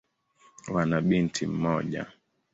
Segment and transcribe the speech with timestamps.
[0.73, 2.05] Wana binti mmoja.